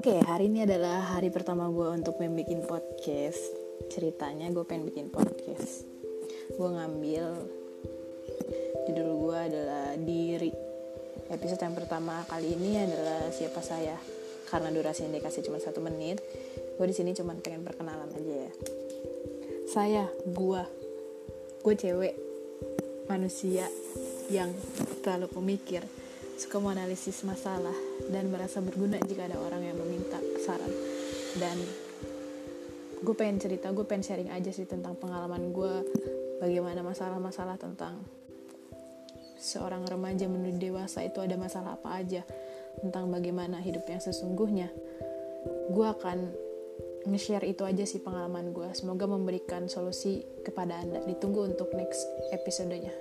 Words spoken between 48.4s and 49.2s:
gue. Semoga